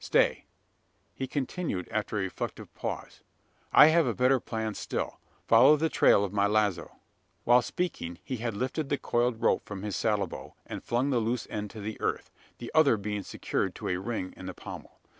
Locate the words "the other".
12.57-12.97